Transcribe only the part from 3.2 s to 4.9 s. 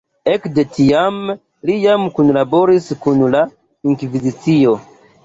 la Inkvizicio.